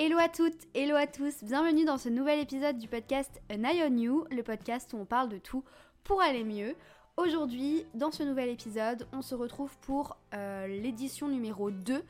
[0.00, 3.82] Hello à toutes, hello à tous, bienvenue dans ce nouvel épisode du podcast An Eye
[3.82, 5.64] on You, le podcast où on parle de tout
[6.04, 6.76] pour aller mieux.
[7.16, 12.04] Aujourd'hui, dans ce nouvel épisode, on se retrouve pour euh, l'édition numéro 2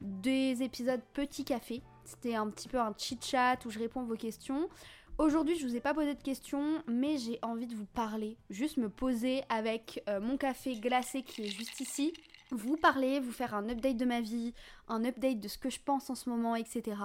[0.00, 1.82] des épisodes Petit Café.
[2.06, 4.70] C'était un petit peu un chit-chat où je réponds à vos questions.
[5.18, 8.38] Aujourd'hui, je vous ai pas posé de questions, mais j'ai envie de vous parler.
[8.48, 12.14] Juste me poser avec euh, mon café glacé qui est juste ici.
[12.50, 14.54] Vous parler, vous faire un update de ma vie,
[14.88, 16.96] un update de ce que je pense en ce moment, etc.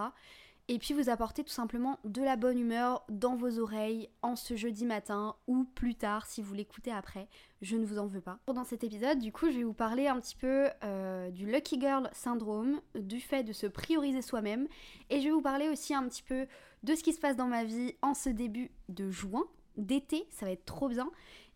[0.71, 4.55] Et puis vous apporter tout simplement de la bonne humeur dans vos oreilles en ce
[4.55, 7.27] jeudi matin ou plus tard si vous l'écoutez après.
[7.63, 8.37] Je ne vous en veux pas.
[8.53, 11.79] Dans cet épisode, du coup, je vais vous parler un petit peu euh, du Lucky
[11.79, 14.67] Girl Syndrome, du fait de se prioriser soi-même.
[15.09, 16.45] Et je vais vous parler aussi un petit peu
[16.83, 19.45] de ce qui se passe dans ma vie en ce début de juin,
[19.75, 21.09] d'été, ça va être trop bien.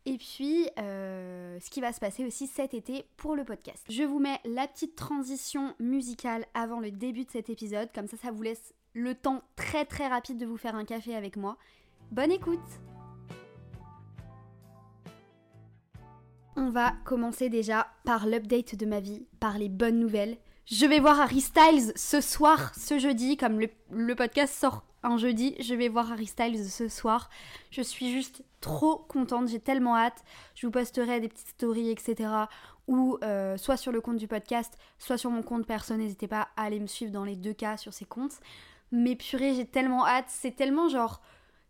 [0.05, 3.85] Et puis, euh, ce qui va se passer aussi cet été pour le podcast.
[3.89, 8.17] Je vous mets la petite transition musicale avant le début de cet épisode, comme ça,
[8.17, 11.57] ça vous laisse le temps très très rapide de vous faire un café avec moi.
[12.11, 12.59] Bonne écoute
[16.55, 20.37] On va commencer déjà par l'update de ma vie, par les bonnes nouvelles.
[20.65, 25.57] Je vais voir Harry Styles ce soir, ce jeudi, comme le, podcast sort un jeudi,
[25.59, 27.29] je vais voir Harry Styles ce soir.
[27.69, 30.23] Je suis juste trop contente, j'ai tellement hâte.
[30.55, 32.29] Je vous posterai des petites stories, etc.
[32.87, 35.95] Ou euh, soit sur le compte du podcast, soit sur mon compte perso.
[35.95, 38.39] N'hésitez pas à aller me suivre dans les deux cas sur ces comptes.
[38.93, 40.27] Mais purée, j'ai tellement hâte.
[40.29, 41.19] C'est tellement genre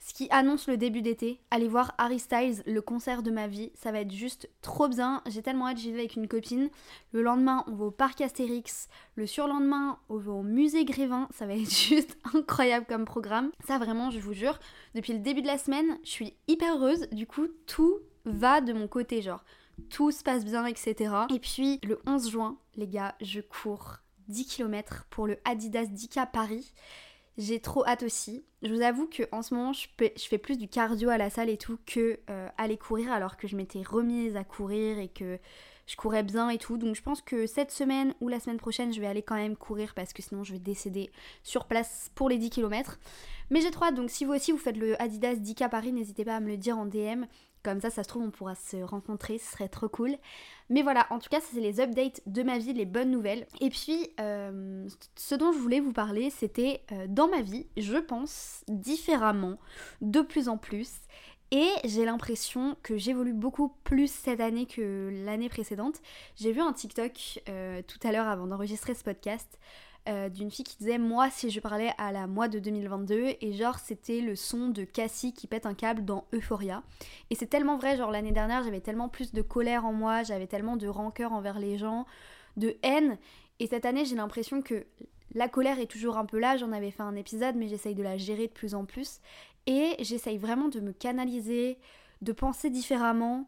[0.05, 1.39] ce qui annonce le début d'été.
[1.49, 3.71] Allez voir Harry Styles, le concert de ma vie.
[3.73, 5.21] Ça va être juste trop bien.
[5.27, 6.69] J'ai tellement hâte, j'y vais avec une copine.
[7.13, 8.89] Le lendemain, on va au parc Astérix.
[9.15, 11.29] Le surlendemain, on va au musée Grévin.
[11.31, 13.51] Ça va être juste incroyable comme programme.
[13.65, 14.59] Ça vraiment, je vous jure,
[14.93, 17.07] depuis le début de la semaine, je suis hyper heureuse.
[17.13, 19.45] Du coup, tout va de mon côté, genre.
[19.89, 21.15] Tout se passe bien, etc.
[21.33, 26.29] Et puis, le 11 juin, les gars, je cours 10 km pour le Adidas 10K
[26.29, 26.73] Paris.
[27.37, 28.43] J'ai trop hâte aussi.
[28.61, 31.49] Je vous avoue que en ce moment, je, fais plus du cardio à la salle
[31.49, 35.39] et tout que euh, aller courir alors que je m'étais remise à courir et que
[35.87, 36.77] je courais bien et tout.
[36.77, 39.55] Donc je pense que cette semaine ou la semaine prochaine, je vais aller quand même
[39.55, 41.11] courir parce que sinon je vais décéder
[41.43, 42.99] sur place pour les 10 km.
[43.49, 46.25] Mais j'ai trop hâte, donc si vous aussi vous faites le Adidas 10K Paris, n'hésitez
[46.25, 47.25] pas à me le dire en DM.
[47.63, 50.17] Comme ça, ça se trouve, on pourra se rencontrer, ce serait trop cool.
[50.69, 53.47] Mais voilà, en tout cas, c'est les updates de ma vie, les bonnes nouvelles.
[53.61, 57.97] Et puis, euh, ce dont je voulais vous parler, c'était euh, dans ma vie, je
[57.97, 59.57] pense différemment,
[60.01, 60.91] de plus en plus.
[61.51, 66.01] Et j'ai l'impression que j'évolue beaucoup plus cette année que l'année précédente.
[66.35, 69.59] J'ai vu un TikTok euh, tout à l'heure avant d'enregistrer ce podcast
[70.09, 73.53] euh, d'une fille qui disait moi si je parlais à la moi de 2022 et
[73.53, 76.83] genre c'était le son de Cassie qui pète un câble dans Euphoria.
[77.29, 80.47] Et c'est tellement vrai genre l'année dernière j'avais tellement plus de colère en moi j'avais
[80.47, 82.05] tellement de rancœur envers les gens
[82.57, 83.17] de haine.
[83.59, 84.85] Et cette année j'ai l'impression que
[85.35, 86.57] la colère est toujours un peu là.
[86.57, 89.21] J'en avais fait un épisode mais j'essaye de la gérer de plus en plus.
[89.67, 91.77] Et j'essaye vraiment de me canaliser
[92.21, 93.47] de penser différemment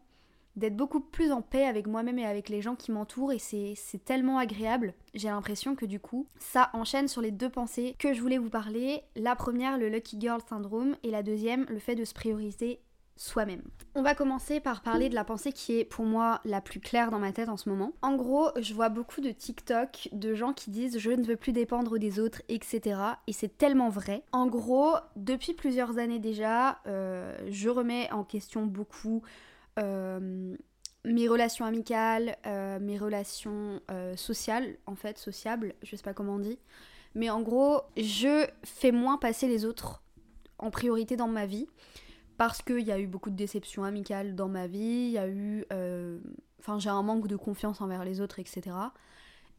[0.56, 4.04] d'être beaucoup plus en paix avec moi-même et avec les gens qui m'entourent et c'est
[4.04, 4.94] tellement agréable.
[5.14, 8.50] J'ai l'impression que du coup, ça enchaîne sur les deux pensées que je voulais vous
[8.50, 9.02] parler.
[9.14, 12.80] La première, le Lucky Girl Syndrome et la deuxième, le fait de se prioriser
[13.16, 13.62] soi-même.
[13.94, 17.10] On va commencer par parler de la pensée qui est pour moi la plus claire
[17.10, 17.92] dans ma tête en ce moment.
[18.02, 21.52] En gros, je vois beaucoup de TikTok de gens qui disent je ne veux plus
[21.52, 23.00] dépendre des autres, etc.
[23.26, 24.22] Et c'est tellement vrai.
[24.32, 29.22] En gros, depuis plusieurs années déjà, euh, je remets en question beaucoup
[29.78, 30.25] euh,
[31.16, 36.34] mes relations amicales, euh, mes relations euh, sociales, en fait, sociables, je sais pas comment
[36.34, 36.58] on dit.
[37.14, 40.02] Mais en gros, je fais moins passer les autres
[40.58, 41.68] en priorité dans ma vie
[42.36, 45.26] parce qu'il y a eu beaucoup de déceptions amicales dans ma vie, il y a
[45.26, 45.64] eu.
[46.60, 48.76] Enfin, j'ai un manque de confiance envers les autres, etc.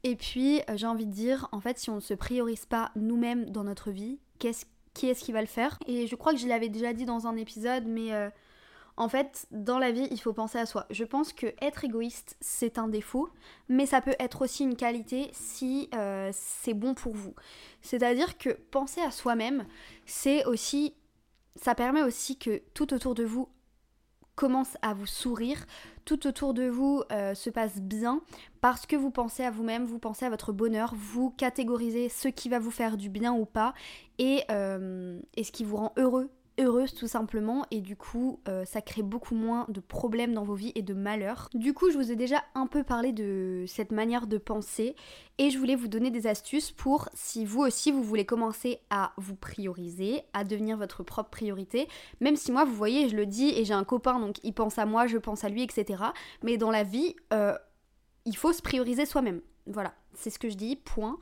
[0.04, 3.50] Et puis, j'ai envie de dire, en fait, si on ne se priorise pas nous-mêmes
[3.50, 5.80] dans notre vie, qui est-ce qui va le faire?
[5.88, 8.12] Et je crois que je l'avais déjà dit dans un épisode, mais
[8.98, 10.88] en fait, dans la vie, il faut penser à soi.
[10.90, 13.30] Je pense que être égoïste, c'est un défaut,
[13.70, 17.36] mais ça peut être aussi une qualité si euh, c'est bon pour vous.
[17.84, 19.66] C'est-à-dire que penser à soi-même,
[20.06, 20.96] c'est aussi.
[21.56, 23.50] Ça permet aussi que tout autour de vous
[24.36, 25.66] commence à vous sourire,
[26.06, 28.22] tout autour de vous euh, se passe bien
[28.62, 32.48] parce que vous pensez à vous-même, vous pensez à votre bonheur, vous catégorisez ce qui
[32.48, 33.74] va vous faire du bien ou pas
[34.20, 38.66] et, euh, et ce qui vous rend heureux heureuse tout simplement et du coup euh,
[38.66, 41.50] ça crée beaucoup moins de problèmes dans vos vies et de malheurs.
[41.54, 44.96] Du coup je vous ai déjà un peu parlé de cette manière de penser
[45.38, 49.14] et je voulais vous donner des astuces pour si vous aussi vous voulez commencer à
[49.18, 51.88] vous prioriser, à devenir votre propre priorité,
[52.22, 54.78] même si moi vous voyez je le dis et j'ai un copain donc il pense
[54.78, 56.04] à moi, je pense à lui etc.
[56.44, 57.58] Mais dans la vie euh,
[58.26, 59.42] il faut se prioriser soi-même.
[59.68, 61.18] Voilà, c'est ce que je dis, point.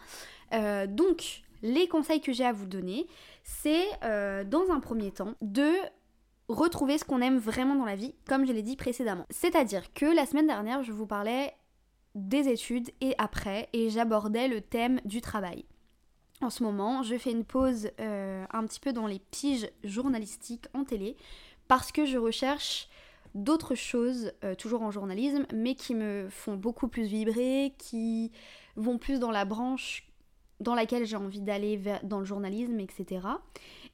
[0.54, 3.08] Euh, donc Les conseils que j'ai à vous donner,
[3.44, 5.72] c'est euh, dans un premier temps de
[6.48, 9.26] retrouver ce qu'on aime vraiment dans la vie, comme je l'ai dit précédemment.
[9.32, 11.56] C'est-à-dire que la semaine dernière, je vous parlais
[12.14, 15.66] des études et après, et j'abordais le thème du travail.
[16.40, 20.68] En ce moment, je fais une pause euh, un petit peu dans les piges journalistiques
[20.76, 21.18] en télé
[21.68, 22.90] parce que je recherche
[23.34, 28.32] d'autres choses, euh, toujours en journalisme, mais qui me font beaucoup plus vibrer, qui
[28.76, 30.08] vont plus dans la branche
[30.60, 33.28] dans laquelle j'ai envie d'aller dans le journalisme, etc.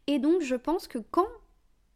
[0.08, 1.28] Et donc je pense que quand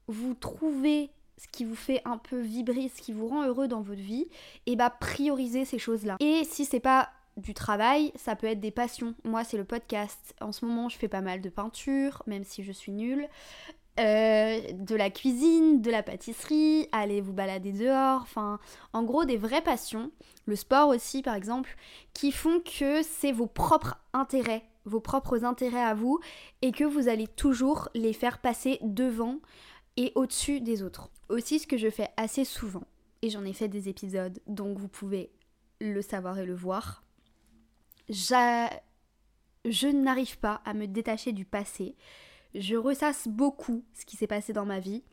[0.08, 3.82] vous trouvez ce qui vous fait un peu vibrer, ce qui vous rend heureux dans
[3.82, 4.28] votre vie,
[4.66, 6.18] et eh bah priorisez ces choses-là.
[6.20, 9.14] Et si c'est pas du travail, ça peut être des passions.
[9.24, 10.34] Moi, c'est le podcast.
[10.40, 13.28] En ce moment, je fais pas mal de peinture, même si je suis nulle.
[13.98, 18.60] Euh, de la cuisine, de la pâtisserie, aller vous balader dehors, enfin
[18.92, 20.12] en gros des vraies passions,
[20.48, 21.78] le sport aussi par exemple,
[22.14, 26.20] qui font que c'est vos propres intérêts, vos propres intérêts à vous
[26.62, 29.40] et que vous allez toujours les faire passer devant
[29.96, 31.10] et au-dessus des autres.
[31.30, 32.84] Aussi ce que je fais assez souvent,
[33.22, 35.32] et j'en ai fait des épisodes donc vous pouvez
[35.80, 37.02] le savoir et le voir,
[38.10, 41.96] je n'arrive pas à me détacher du passé
[42.56, 45.04] je ressasse beaucoup ce qui s'est passé dans ma vie,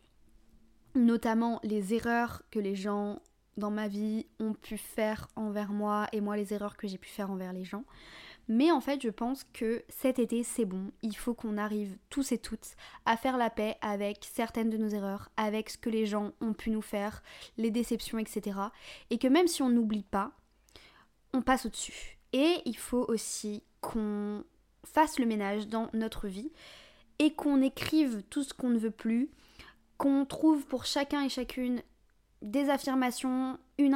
[0.95, 3.21] notamment les erreurs que les gens
[3.57, 7.09] dans ma vie ont pu faire envers moi et moi les erreurs que j'ai pu
[7.09, 7.85] faire envers les gens.
[8.49, 10.91] Mais en fait, je pense que cet été, c'est bon.
[11.03, 12.75] Il faut qu'on arrive tous et toutes
[13.07, 16.53] à faire la paix avec certaines de nos erreurs, avec ce que les gens ont
[16.53, 17.23] pu nous faire,
[17.57, 18.59] les déceptions, etc.
[19.11, 20.33] Et que même si on n'oublie pas,
[21.33, 22.19] on passe au-dessus.
[22.33, 24.45] Et il faut aussi qu'on
[24.85, 26.51] fasse le ménage dans notre vie
[27.23, 29.31] et qu'on écrive tout ce qu'on ne veut plus,
[29.97, 31.81] qu'on trouve pour chacun et chacune
[32.43, 33.95] des affirmations, une,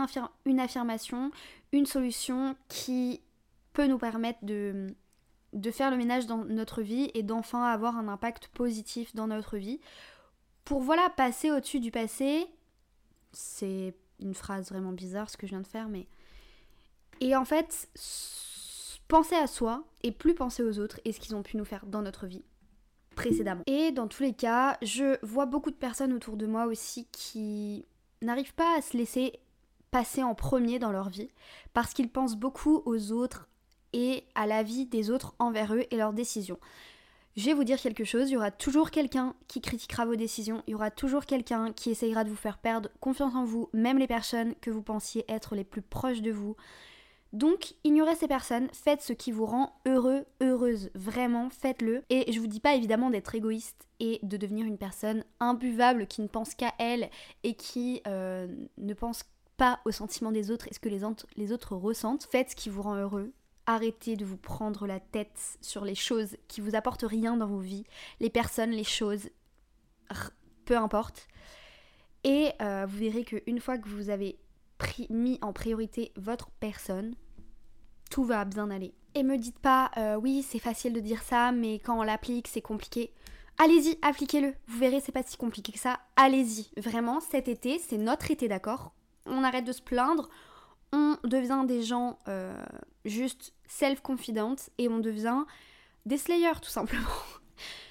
[0.61, 1.33] affirmation,
[1.73, 3.21] une solution qui
[3.73, 4.95] peut nous permettre de,
[5.53, 9.57] de faire le ménage dans notre vie et d'enfin avoir un impact positif dans notre
[9.57, 9.81] vie.
[10.65, 12.47] Pour voilà, passer au-dessus du passé,
[13.33, 16.07] c'est une phrase vraiment bizarre ce que je viens de faire, mais...
[17.21, 17.89] Et en fait,
[19.09, 21.87] penser à soi et plus penser aux autres et ce qu'ils ont pu nous faire
[21.87, 22.45] dans notre vie
[23.67, 27.85] Et dans tous les cas, je vois beaucoup de personnes autour de moi aussi qui
[28.23, 29.33] n'arrivent pas à se laisser
[29.91, 31.31] passer en premier dans leur vie
[31.73, 33.49] parce qu'ils pensent beaucoup aux autres
[33.93, 36.59] et à la vie des autres envers eux et leurs décisions.
[37.37, 40.63] Je vais vous dire quelque chose, il y aura toujours quelqu'un qui critiquera vos décisions,
[40.67, 43.99] il y aura toujours quelqu'un qui essayera de vous faire perdre confiance en vous, même
[43.99, 46.57] les personnes que vous pensiez être les plus proches de vous.
[47.37, 52.03] Donc, ignorez ces personnes, faites ce qui vous rend heureux, heureuse, vraiment, faites-le.
[52.09, 56.23] Et je vous dis pas évidemment d'être égoïste et de devenir une personne imbuvable qui
[56.23, 57.11] ne pense qu'à elle
[57.43, 58.47] et qui euh,
[58.79, 59.23] ne pense
[59.59, 61.05] pas aux sentiments des autres et ce que les,
[61.53, 62.27] autres ressentent.
[62.31, 63.35] Faites ce qui vous rend heureux,
[63.67, 67.59] Arrêtez de vous prendre la tête sur les choses qui vous apportent rien dans vos
[67.59, 67.85] vies,
[68.19, 69.29] les personnes, les choses,
[70.65, 71.29] peu importe.
[72.25, 74.39] Et euh, vous verrez qu'une fois que vous avez
[75.11, 77.15] mis en priorité votre personne,
[78.11, 78.95] tout va bien aller.
[79.15, 82.49] Et me dites pas, euh, oui, c'est facile de dire ça, mais quand on l'applique,
[82.49, 83.13] c'est compliqué.
[83.59, 84.53] Allez-y, appliquez-le.
[84.67, 85.99] Vous verrez, c'est pas si compliqué que ça.
[86.17, 86.69] Allez-y.
[86.79, 88.93] Vraiment, cet été, c'est notre été, d'accord?
[89.25, 90.29] On arrête de se plaindre.
[90.93, 92.55] On devient des gens euh,
[93.07, 95.45] juste self-confident et on devient
[96.05, 97.09] des slayers, tout simplement.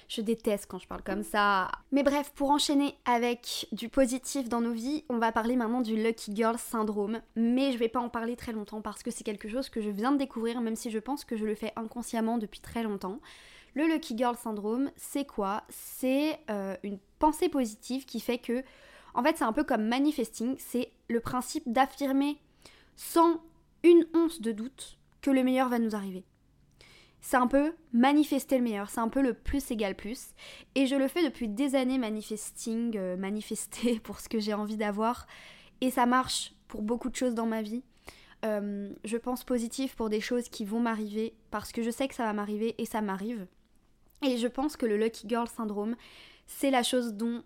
[0.08, 1.70] Je déteste quand je parle comme ça.
[1.90, 5.96] Mais bref, pour enchaîner avec du positif dans nos vies, on va parler maintenant du
[5.96, 7.20] Lucky Girl Syndrome.
[7.34, 9.90] Mais je vais pas en parler très longtemps parce que c'est quelque chose que je
[9.90, 13.20] viens de découvrir, même si je pense que je le fais inconsciemment depuis très longtemps.
[13.74, 15.64] Le Lucky Girl Syndrome, c'est quoi?
[15.68, 18.62] C'est euh, une pensée positive qui fait que,
[19.14, 22.38] en fait, c'est un peu comme manifesting, c'est le principe d'affirmer
[22.94, 23.40] sans
[23.82, 26.24] une once de doute que le meilleur va nous arriver
[27.26, 30.28] c'est un peu manifester le meilleur, c'est un peu le plus égal plus.
[30.76, 34.76] Et je le fais depuis des années manifesting, euh, manifester pour ce que j'ai envie
[34.76, 35.26] d'avoir.
[35.80, 37.82] Et ça marche pour beaucoup de choses dans ma vie.
[38.44, 42.14] Euh, je pense positif pour des choses qui vont m'arriver parce que je sais que
[42.14, 43.48] ça va m'arriver et ça m'arrive.
[44.22, 45.96] Et je pense que le Lucky Girl Syndrome,
[46.46, 47.42] c'est la chose dont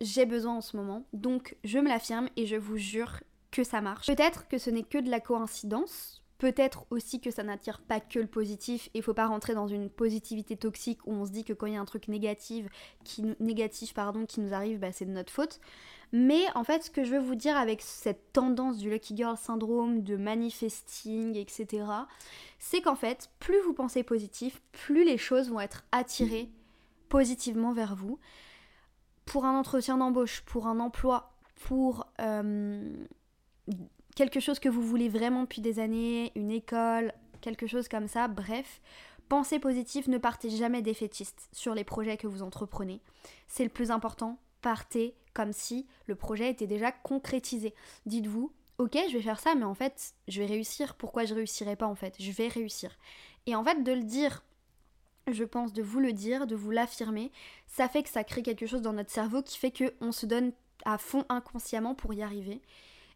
[0.00, 1.04] j'ai besoin en ce moment.
[1.12, 3.20] Donc je me l'affirme et je vous jure
[3.52, 4.08] que ça marche.
[4.08, 8.20] Peut-être que ce n'est que de la coïncidence, Peut-être aussi que ça n'attire pas que
[8.20, 11.52] le positif et faut pas rentrer dans une positivité toxique où on se dit que
[11.52, 12.66] quand il y a un truc négatif
[13.02, 15.58] qui, négatif, pardon, qui nous arrive, bah, c'est de notre faute.
[16.12, 19.36] Mais en fait, ce que je veux vous dire avec cette tendance du Lucky Girl
[19.36, 21.84] syndrome, de manifesting, etc.,
[22.60, 26.50] c'est qu'en fait, plus vous pensez positif, plus les choses vont être attirées
[27.08, 28.18] positivement vers vous.
[29.26, 32.90] Pour un entretien d'embauche, pour un emploi, pour euh,
[34.18, 38.26] quelque chose que vous voulez vraiment depuis des années, une école, quelque chose comme ça,
[38.26, 38.80] bref,
[39.28, 43.02] Pensez positif, ne partez jamais défaitiste sur les projets que vous entreprenez.
[43.46, 44.38] C'est le plus important.
[44.62, 47.74] Partez comme si le projet était déjà concrétisé.
[48.06, 50.94] Dites-vous, ok, je vais faire ça, mais en fait, je vais réussir.
[50.94, 52.14] Pourquoi je réussirai pas en fait?
[52.18, 52.96] Je vais réussir.
[53.44, 54.42] Et en fait, de le dire,
[55.30, 57.30] je pense, de vous le dire, de vous l'affirmer,
[57.66, 60.52] ça fait que ça crée quelque chose dans notre cerveau qui fait qu'on se donne
[60.86, 62.62] à fond inconsciemment pour y arriver.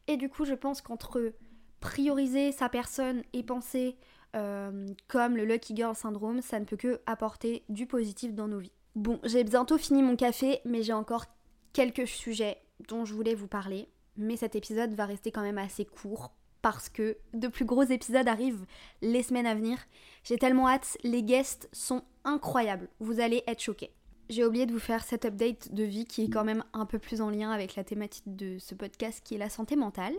[0.08, 1.32] Et du coup, je pense qu'entre
[1.80, 3.96] prioriser sa personne et penser
[4.34, 8.58] euh, comme le Lucky Girl Syndrome, ça ne peut que apporter du positif dans nos
[8.58, 8.72] vies.
[8.94, 11.26] Bon, j'ai bientôt fini mon café, mais j'ai encore
[11.72, 13.88] quelques sujets dont je voulais vous parler.
[14.16, 18.28] Mais cet épisode va rester quand même assez court parce que de plus gros épisodes
[18.28, 18.66] arrivent
[19.00, 19.78] les semaines à venir.
[20.24, 23.92] J'ai tellement hâte, les guests sont incroyables, vous allez être choqués.
[24.30, 26.98] J'ai oublié de vous faire cet update de vie qui est quand même un peu
[26.98, 30.14] plus en lien avec la thématique de ce podcast qui est la santé mentale.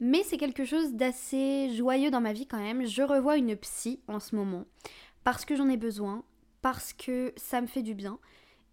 [0.00, 2.86] Mais c'est quelque chose d'assez joyeux dans ma vie quand même.
[2.86, 4.64] Je revois une psy en ce moment
[5.24, 6.24] parce que j'en ai besoin,
[6.60, 8.18] parce que ça me fait du bien.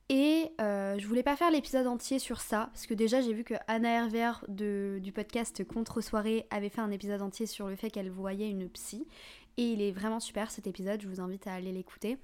[0.09, 3.43] Et euh, je voulais pas faire l'épisode entier sur ça, parce que déjà j'ai vu
[3.43, 7.91] que Anna Herver du podcast Contre Soirée avait fait un épisode entier sur le fait
[7.91, 9.05] qu'elle voyait une psy.
[9.57, 12.17] Et il est vraiment super cet épisode, je vous invite à aller l'écouter.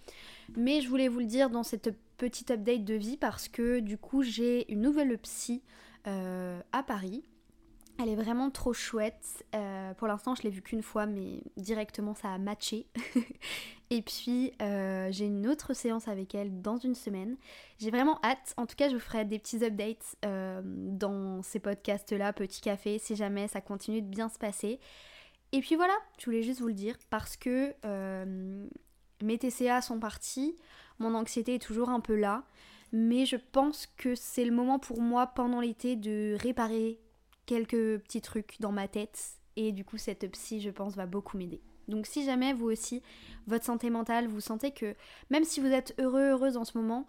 [0.55, 3.97] Mais je voulais vous le dire dans cette petite update de vie parce que du
[3.97, 5.63] coup j'ai une nouvelle psy
[6.07, 7.23] euh, à Paris
[7.97, 9.45] elle est vraiment trop chouette.
[9.55, 12.87] Euh, pour l'instant, je l'ai vue qu'une fois, mais directement ça a matché.
[13.89, 17.37] et puis, euh, j'ai une autre séance avec elle dans une semaine.
[17.79, 18.53] J'ai vraiment hâte.
[18.57, 23.15] En tout cas, je vous ferai des petits updates dans ces podcasts-là, Petit Café, si
[23.15, 24.81] jamais ça continue de bien se passer.
[25.53, 27.73] Et puis voilà, je voulais juste vous le dire parce que
[29.21, 30.55] mes TCA sont partis,
[30.99, 32.43] mon anxiété est toujours un peu là.
[32.91, 36.99] Mais je pense que c'est le moment pour moi pendant l'été de réparer
[37.45, 41.37] quelques petits trucs dans ma tête et du coup cette psy je pense va beaucoup
[41.37, 41.61] m'aider.
[41.87, 43.01] Donc si jamais vous aussi,
[43.47, 44.95] votre santé mentale, vous sentez que
[45.29, 47.05] même si vous êtes heureux, heureuse en ce moment,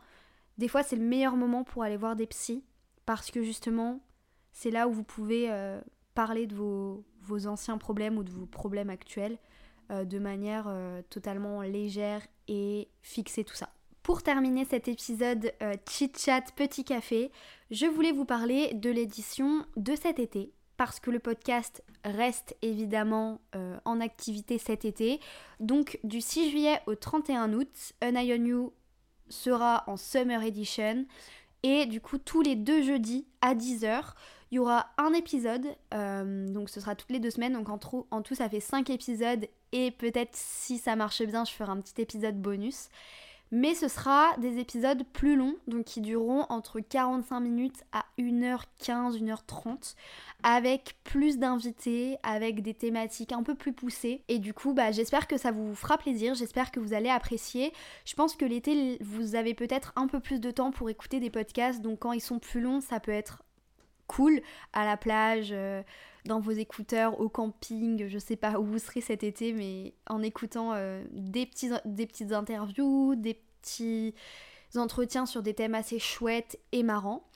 [0.58, 2.64] des fois c'est le meilleur moment pour aller voir des psys
[3.04, 4.00] parce que justement
[4.52, 5.80] c'est là où vous pouvez euh,
[6.14, 9.38] parler de vos, vos, anciens problèmes ou de vos problèmes actuels
[9.90, 13.70] de manière euh, totalement légère et fixer tout ça.
[14.02, 15.52] Pour terminer cet épisode
[15.88, 17.32] chit chat petit café,
[17.70, 23.40] je voulais vous parler de l'édition de cet été parce que le podcast reste évidemment
[23.54, 25.20] euh, en activité cet été.
[25.60, 28.72] Donc du 6 juillet au 31 août, An Eye on You
[29.28, 31.06] sera en Summer Edition.
[31.62, 34.12] Et du coup, tous les deux jeudis à 10h,
[34.50, 35.66] il y aura un épisode.
[35.94, 37.54] Euh, donc ce sera toutes les deux semaines.
[37.54, 37.78] Donc en,
[38.10, 39.46] en tout, ça fait 5 épisodes.
[39.72, 42.88] Et peut-être si ça marche bien, je ferai un petit épisode bonus
[43.52, 49.22] mais ce sera des épisodes plus longs, donc qui dureront entre 45 minutes à 1h15,
[49.22, 49.94] 1h30,
[50.42, 54.22] avec plus d'invités, avec des thématiques un peu plus poussées.
[54.28, 57.72] Et du coup, bah, j'espère que ça vous fera plaisir, j'espère que vous allez apprécier.
[58.04, 61.30] Je pense que l'été, vous avez peut-être un peu plus de temps pour écouter des
[61.30, 63.42] podcasts, donc quand ils sont plus longs, ça peut être
[64.06, 64.40] cool
[64.72, 65.48] à la plage.
[65.52, 65.82] Euh,
[66.24, 70.22] dans vos écouteurs, au camping, je sais pas où vous serez cet été, mais en
[70.22, 74.12] écoutant euh, des, petits, des petites interviews, des petits
[74.74, 77.28] entretiens sur des thèmes assez chouettes et marrants.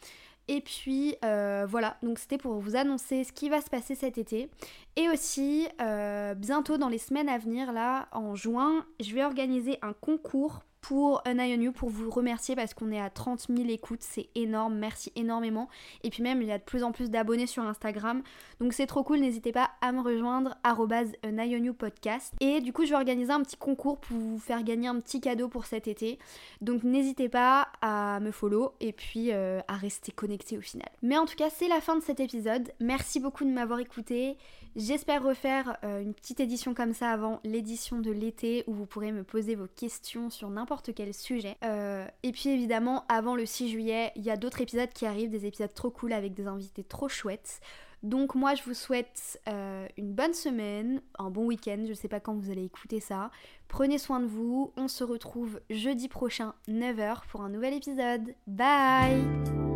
[0.49, 4.19] Et puis euh, voilà, donc c'était pour vous annoncer ce qui va se passer cet
[4.19, 4.51] été.
[4.97, 5.69] Et aussi,
[6.37, 11.23] bientôt dans les semaines à venir, là, en juin, je vais organiser un concours pour
[11.27, 15.13] un Eye pour vous remercier parce qu'on est à 30 000 écoutes, c'est énorme, merci
[15.17, 15.69] énormément.
[16.05, 18.23] Et puis même, il y a de plus en plus d'abonnés sur Instagram,
[18.61, 20.57] donc c'est trop cool, n'hésitez pas à me rejoindre,
[21.25, 22.35] You podcast.
[22.41, 25.21] Et du coup, je vais organiser un petit concours pour vous faire gagner un petit
[25.21, 26.19] cadeau pour cet été.
[26.61, 30.89] Donc n'hésitez pas à me follow et puis euh, à rester connecté au final.
[31.03, 32.73] Mais en tout cas, c'est la fin de cet épisode.
[32.81, 34.37] Merci beaucoup de m'avoir écouté.
[34.77, 39.11] J'espère refaire euh, une petite édition comme ça avant l'édition de l'été où vous pourrez
[39.11, 41.57] me poser vos questions sur n'importe quel sujet.
[41.65, 45.31] Euh, et puis évidemment, avant le 6 juillet, il y a d'autres épisodes qui arrivent,
[45.31, 47.61] des épisodes trop cool avec des invités trop chouettes.
[48.03, 52.21] Donc moi je vous souhaite euh, une bonne semaine, un bon week-end, je sais pas
[52.21, 53.31] quand vous allez écouter ça.
[53.69, 58.35] Prenez soin de vous, on se retrouve jeudi prochain 9h pour un nouvel épisode.
[58.47, 59.70] Bye